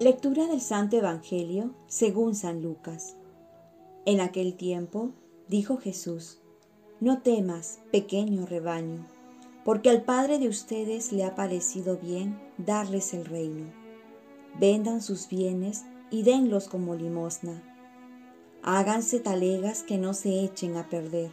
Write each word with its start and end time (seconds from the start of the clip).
Lectura 0.00 0.46
del 0.46 0.60
Santo 0.60 0.96
Evangelio 0.96 1.74
según 1.88 2.36
San 2.36 2.62
Lucas. 2.62 3.16
En 4.04 4.20
aquel 4.20 4.54
tiempo 4.54 5.10
dijo 5.48 5.76
Jesús, 5.76 6.38
No 7.00 7.20
temas, 7.20 7.80
pequeño 7.90 8.46
rebaño, 8.46 9.08
porque 9.64 9.90
al 9.90 10.02
Padre 10.02 10.38
de 10.38 10.46
ustedes 10.46 11.10
le 11.10 11.24
ha 11.24 11.34
parecido 11.34 11.96
bien 11.96 12.38
darles 12.58 13.12
el 13.12 13.24
reino. 13.24 13.72
Vendan 14.60 15.02
sus 15.02 15.28
bienes 15.28 15.82
y 16.12 16.22
denlos 16.22 16.68
como 16.68 16.94
limosna. 16.94 17.60
Háganse 18.62 19.18
talegas 19.18 19.82
que 19.82 19.98
no 19.98 20.14
se 20.14 20.44
echen 20.44 20.76
a 20.76 20.88
perder 20.88 21.32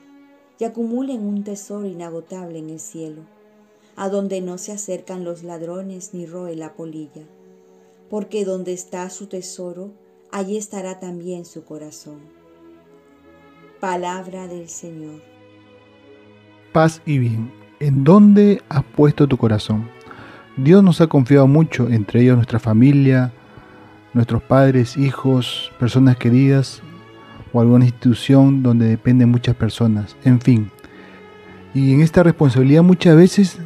y 0.57 0.63
acumulen 0.63 1.23
un 1.23 1.43
tesoro 1.43 1.85
inagotable 1.85 2.57
en 2.57 2.71
el 2.71 2.79
cielo, 2.79 3.21
a 3.95 4.09
donde 4.09 4.41
no 4.41 4.57
se 4.57 4.71
acercan 4.71 5.23
los 5.23 5.43
ladrones 5.43 6.15
ni 6.15 6.25
roe 6.25 6.55
la 6.55 6.73
polilla 6.73 7.27
porque 8.09 8.45
donde 8.45 8.73
está 8.73 9.09
su 9.09 9.27
tesoro, 9.27 9.93
allí 10.31 10.57
estará 10.57 10.99
también 10.99 11.45
su 11.45 11.63
corazón. 11.63 12.19
Palabra 13.79 14.47
del 14.47 14.69
Señor. 14.69 15.21
Paz 16.71 17.01
y 17.05 17.19
bien. 17.19 17.51
¿En 17.79 18.03
dónde 18.03 18.61
has 18.69 18.83
puesto 18.83 19.27
tu 19.27 19.37
corazón? 19.37 19.89
Dios 20.57 20.83
nos 20.83 21.01
ha 21.01 21.07
confiado 21.07 21.47
mucho, 21.47 21.89
entre 21.89 22.21
ellos 22.21 22.35
nuestra 22.35 22.59
familia, 22.59 23.33
nuestros 24.13 24.41
padres, 24.41 24.95
hijos, 24.97 25.71
personas 25.77 26.15
queridas 26.17 26.81
o 27.51 27.59
alguna 27.59 27.85
institución 27.85 28.63
donde 28.63 28.87
dependen 28.87 29.29
muchas 29.29 29.55
personas, 29.55 30.15
en 30.23 30.39
fin. 30.39 30.71
Y 31.73 31.93
en 31.93 32.01
esta 32.01 32.23
responsabilidad 32.23 32.83
muchas 32.83 33.17
veces 33.17 33.57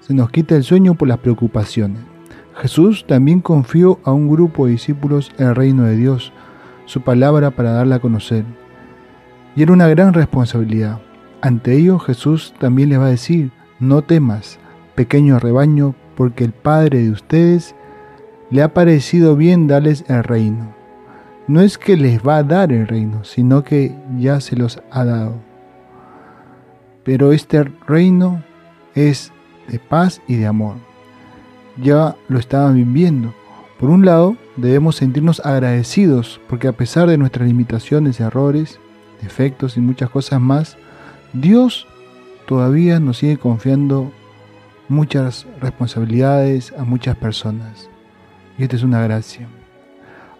se 0.00 0.14
nos 0.14 0.30
quita 0.30 0.54
el 0.54 0.62
sueño 0.62 0.94
por 0.94 1.08
las 1.08 1.18
preocupaciones. 1.18 2.15
Jesús 2.56 3.04
también 3.06 3.40
confió 3.40 4.00
a 4.02 4.12
un 4.12 4.30
grupo 4.30 4.64
de 4.64 4.72
discípulos 4.72 5.30
el 5.36 5.54
reino 5.54 5.82
de 5.82 5.94
Dios, 5.94 6.32
su 6.86 7.02
palabra 7.02 7.50
para 7.50 7.72
darla 7.72 7.96
a 7.96 8.00
conocer. 8.00 8.44
Y 9.54 9.62
era 9.62 9.74
una 9.74 9.88
gran 9.88 10.14
responsabilidad. 10.14 11.00
Ante 11.42 11.74
ello 11.74 11.98
Jesús 11.98 12.54
también 12.58 12.88
les 12.88 12.98
va 12.98 13.06
a 13.06 13.10
decir, 13.10 13.52
no 13.78 14.00
temas, 14.02 14.58
pequeño 14.94 15.38
rebaño, 15.38 15.94
porque 16.16 16.44
el 16.44 16.52
Padre 16.52 17.02
de 17.02 17.10
ustedes 17.10 17.74
le 18.50 18.62
ha 18.62 18.72
parecido 18.72 19.36
bien 19.36 19.66
darles 19.66 20.06
el 20.08 20.24
reino. 20.24 20.74
No 21.48 21.60
es 21.60 21.76
que 21.76 21.98
les 21.98 22.26
va 22.26 22.38
a 22.38 22.42
dar 22.42 22.72
el 22.72 22.88
reino, 22.88 23.22
sino 23.24 23.64
que 23.64 23.94
ya 24.16 24.40
se 24.40 24.56
los 24.56 24.82
ha 24.90 25.04
dado. 25.04 25.34
Pero 27.04 27.32
este 27.32 27.64
reino 27.86 28.42
es 28.94 29.30
de 29.68 29.78
paz 29.78 30.22
y 30.26 30.36
de 30.36 30.46
amor 30.46 30.95
ya 31.76 32.16
lo 32.28 32.38
estaban 32.38 32.74
viviendo. 32.74 33.34
Por 33.78 33.90
un 33.90 34.04
lado, 34.04 34.36
debemos 34.56 34.96
sentirnos 34.96 35.44
agradecidos 35.44 36.40
porque 36.48 36.68
a 36.68 36.72
pesar 36.72 37.08
de 37.08 37.18
nuestras 37.18 37.46
limitaciones, 37.46 38.20
errores, 38.20 38.78
defectos 39.20 39.76
y 39.76 39.80
muchas 39.80 40.10
cosas 40.10 40.40
más, 40.40 40.76
Dios 41.32 41.86
todavía 42.46 43.00
nos 43.00 43.18
sigue 43.18 43.36
confiando 43.36 44.10
muchas 44.88 45.46
responsabilidades 45.60 46.72
a 46.78 46.84
muchas 46.84 47.16
personas. 47.16 47.90
Y 48.58 48.62
esta 48.62 48.76
es 48.76 48.82
una 48.82 49.02
gracia. 49.02 49.46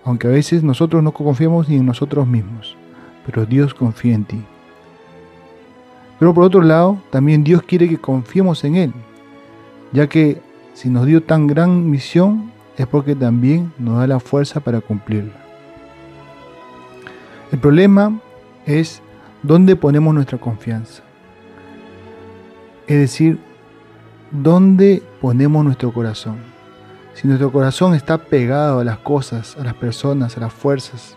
Aunque 0.04 0.28
a 0.28 0.30
veces 0.30 0.62
nosotros 0.62 1.02
no 1.02 1.12
confiamos 1.12 1.68
ni 1.68 1.76
en 1.76 1.86
nosotros 1.86 2.26
mismos, 2.26 2.76
pero 3.26 3.44
Dios 3.44 3.74
confía 3.74 4.14
en 4.14 4.24
ti. 4.24 4.42
Pero 6.18 6.32
por 6.32 6.44
otro 6.44 6.62
lado, 6.62 6.98
también 7.10 7.44
Dios 7.44 7.62
quiere 7.62 7.88
que 7.88 7.98
confiemos 7.98 8.64
en 8.64 8.76
Él, 8.76 8.92
ya 9.92 10.06
que 10.06 10.40
si 10.77 10.91
nos 10.91 11.06
dio 11.06 11.22
tan 11.22 11.46
gran 11.46 11.88
misión 11.88 12.52
es 12.77 12.86
porque 12.86 13.14
también 13.14 13.72
nos 13.78 13.96
da 13.96 14.06
la 14.06 14.20
fuerza 14.20 14.60
para 14.60 14.82
cumplirla. 14.82 15.32
El 17.50 17.59
problema 17.59 18.20
es 18.66 19.00
dónde 19.42 19.75
ponemos 19.75 20.12
nuestra 20.12 20.37
confianza. 20.37 21.03
Es 22.87 22.98
decir, 22.98 23.38
dónde 24.31 25.03
ponemos 25.22 25.64
nuestro 25.64 25.94
corazón. 25.94 26.37
Si 27.14 27.26
nuestro 27.26 27.50
corazón 27.50 27.94
está 27.94 28.19
pegado 28.19 28.81
a 28.81 28.84
las 28.84 28.98
cosas, 28.98 29.56
a 29.56 29.64
las 29.64 29.75
personas, 29.75 30.37
a 30.37 30.41
las 30.41 30.53
fuerzas, 30.53 31.16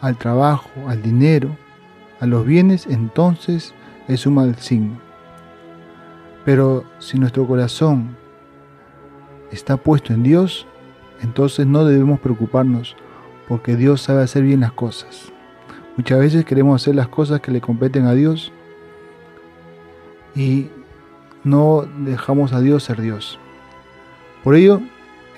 al 0.00 0.16
trabajo, 0.18 0.68
al 0.88 1.02
dinero, 1.02 1.56
a 2.18 2.26
los 2.26 2.44
bienes, 2.44 2.88
entonces 2.88 3.74
es 4.08 4.26
un 4.26 4.34
mal 4.34 4.56
signo. 4.56 4.98
Pero 6.44 6.82
si 6.98 7.20
nuestro 7.20 7.46
corazón 7.46 8.20
está 9.52 9.76
puesto 9.76 10.12
en 10.12 10.22
Dios, 10.22 10.66
entonces 11.22 11.66
no 11.66 11.84
debemos 11.84 12.20
preocuparnos 12.20 12.96
porque 13.48 13.76
Dios 13.76 14.00
sabe 14.00 14.22
hacer 14.22 14.42
bien 14.42 14.60
las 14.60 14.72
cosas. 14.72 15.32
Muchas 15.96 16.18
veces 16.18 16.44
queremos 16.44 16.80
hacer 16.80 16.94
las 16.94 17.08
cosas 17.08 17.40
que 17.40 17.52
le 17.52 17.60
competen 17.60 18.06
a 18.06 18.14
Dios 18.14 18.52
y 20.34 20.68
no 21.44 21.86
dejamos 22.04 22.52
a 22.52 22.60
Dios 22.60 22.84
ser 22.84 23.00
Dios. 23.00 23.38
Por 24.42 24.54
ello, 24.54 24.80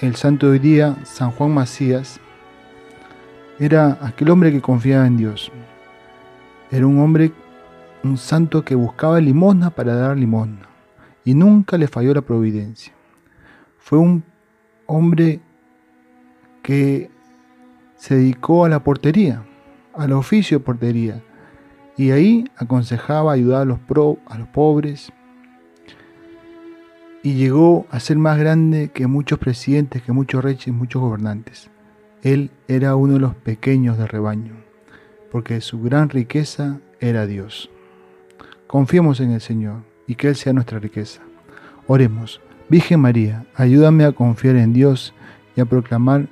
el 0.00 0.14
santo 0.16 0.46
de 0.46 0.52
hoy 0.52 0.58
día, 0.60 0.96
San 1.04 1.31
Juan 1.32 1.52
Macías, 1.52 2.20
era 3.58 3.98
aquel 4.00 4.31
hombre 4.31 4.52
que 4.52 4.60
confiaba 4.60 5.06
en 5.06 5.16
Dios. 5.16 5.50
Era 6.70 6.86
un 6.86 7.00
hombre, 7.00 7.32
un 8.02 8.16
santo 8.16 8.64
que 8.64 8.75
buscaba 8.75 9.20
limosna 9.20 9.70
para 9.70 9.94
dar 9.94 10.16
limosna 10.16 10.69
y 11.25 11.34
nunca 11.34 11.78
le 11.78 11.88
falló 11.88 12.14
la 12.14 12.22
providencia. 12.22 12.92
Fue 13.84 13.99
un 13.99 14.25
hombre 14.87 15.43
que 16.62 17.11
se 17.97 18.17
dedicó 18.17 18.65
a 18.65 18.71
la 18.71 18.83
portería, 18.83 19.45
al 19.93 20.12
oficio 20.12 20.59
de 20.59 20.65
portería, 20.65 21.22
y 21.94 22.11
ahí 22.11 22.47
aconsejaba 22.56 23.34
ayudar 23.34 23.61
a 23.61 23.65
los, 23.67 23.81
a 24.27 24.39
los 24.39 24.49
pobres, 24.49 25.12
y 27.23 27.34
llegó 27.34 27.87
a 27.91 28.00
ser 28.00 28.17
más 28.17 28.39
grande 28.39 28.89
que 28.89 29.06
muchos 29.06 29.39
presidentes, 29.39 30.03
que 30.03 30.12
muchos 30.12 30.43
reyes, 30.43 30.69
muchos 30.69 31.03
gobernantes. 31.03 31.69
Él 32.23 32.50
era 32.69 32.97
uno 32.97 33.12
de 33.12 33.21
los 33.21 33.34
pequeños 33.34 33.99
del 33.99 34.09
rebaño, 34.09 34.55
porque 35.31 35.61
su 35.61 35.83
gran 35.83 36.09
riqueza 36.09 36.81
era 37.00 37.27
Dios. 37.27 37.69
Confiemos 38.67 39.21
en 39.21 39.33
el 39.33 39.43
Señor 39.43 39.83
y 40.06 40.15
que 40.15 40.28
Él 40.28 40.37
sea 40.37 40.55
nuestra 40.55 40.78
riqueza. 40.78 41.21
Oremos. 41.87 42.41
Virgen 42.69 43.00
María, 43.00 43.44
ayúdame 43.54 44.04
a 44.04 44.12
confiar 44.12 44.56
en 44.56 44.72
Dios 44.72 45.12
y 45.54 45.60
a 45.60 45.66
proclamar 45.66 46.28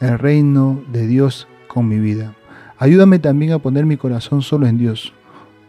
el 0.00 0.18
reino 0.18 0.82
de 0.90 1.06
Dios 1.06 1.46
con 1.68 1.86
mi 1.86 2.00
vida. 2.00 2.34
Ayúdame 2.76 3.20
también 3.20 3.52
a 3.52 3.60
poner 3.60 3.86
mi 3.86 3.96
corazón 3.96 4.42
solo 4.42 4.66
en 4.66 4.78
Dios, 4.78 5.12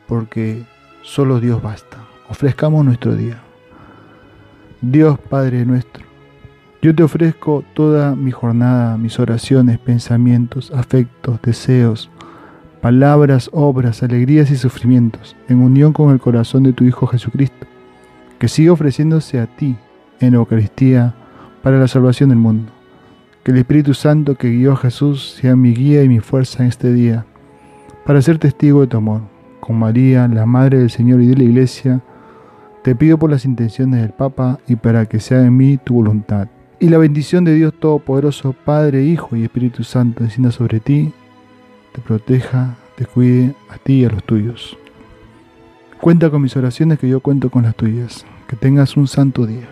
porque 0.07 0.63
solo 1.03 1.39
Dios 1.39 1.61
basta. 1.61 1.97
Ofrezcamos 2.29 2.83
nuestro 2.83 3.15
día. 3.15 3.43
Dios 4.81 5.19
Padre 5.19 5.65
nuestro, 5.65 6.03
yo 6.81 6.95
te 6.95 7.03
ofrezco 7.03 7.63
toda 7.75 8.15
mi 8.15 8.31
jornada, 8.31 8.97
mis 8.97 9.19
oraciones, 9.19 9.77
pensamientos, 9.77 10.71
afectos, 10.71 11.39
deseos, 11.43 12.09
palabras, 12.81 13.51
obras, 13.53 14.01
alegrías 14.01 14.49
y 14.49 14.57
sufrimientos, 14.57 15.35
en 15.47 15.61
unión 15.61 15.93
con 15.93 16.09
el 16.11 16.19
corazón 16.19 16.63
de 16.63 16.73
tu 16.73 16.85
Hijo 16.85 17.05
Jesucristo, 17.05 17.67
que 18.39 18.47
sigue 18.47 18.71
ofreciéndose 18.71 19.39
a 19.39 19.45
ti 19.45 19.77
en 20.21 20.33
la 20.33 20.37
Eucaristía 20.37 21.13
para 21.61 21.79
la 21.79 21.87
salvación 21.87 22.29
del 22.29 22.37
mundo. 22.37 22.71
Que 23.43 23.51
el 23.51 23.57
Espíritu 23.57 23.93
Santo 23.93 24.35
que 24.35 24.49
guió 24.49 24.73
a 24.73 24.77
Jesús 24.77 25.37
sea 25.39 25.55
mi 25.55 25.73
guía 25.73 26.03
y 26.03 26.09
mi 26.09 26.19
fuerza 26.19 26.63
en 26.63 26.69
este 26.69 26.93
día, 26.93 27.25
para 28.05 28.21
ser 28.21 28.37
testigo 28.37 28.81
de 28.81 28.87
tu 28.87 28.97
amor. 28.97 29.21
Con 29.59 29.77
María, 29.77 30.27
la 30.27 30.45
Madre 30.45 30.79
del 30.79 30.89
Señor 30.89 31.21
y 31.21 31.27
de 31.27 31.35
la 31.35 31.43
Iglesia, 31.43 32.01
te 32.83 32.95
pido 32.95 33.17
por 33.17 33.29
las 33.29 33.45
intenciones 33.45 34.01
del 34.01 34.11
Papa 34.11 34.59
y 34.67 34.75
para 34.75 35.05
que 35.05 35.19
sea 35.19 35.41
en 35.45 35.55
mí 35.55 35.77
tu 35.77 35.95
voluntad. 35.95 36.47
Y 36.79 36.89
la 36.89 36.97
bendición 36.97 37.43
de 37.43 37.53
Dios 37.53 37.73
Todopoderoso, 37.79 38.55
Padre, 38.65 39.03
Hijo 39.03 39.35
y 39.35 39.43
Espíritu 39.43 39.83
Santo, 39.83 40.23
descienda 40.23 40.51
sobre 40.51 40.79
ti, 40.79 41.13
te 41.91 42.01
proteja, 42.01 42.75
te 42.95 43.05
cuide 43.05 43.53
a 43.69 43.77
ti 43.77 44.01
y 44.01 44.05
a 44.05 44.09
los 44.09 44.23
tuyos. 44.23 44.77
Cuenta 45.99 46.31
con 46.31 46.41
mis 46.41 46.57
oraciones 46.57 46.97
que 46.97 47.07
yo 47.07 47.19
cuento 47.19 47.51
con 47.51 47.61
las 47.61 47.75
tuyas. 47.75 48.25
Que 48.47 48.55
tengas 48.55 48.97
un 48.97 49.07
santo 49.07 49.45
día. 49.45 49.69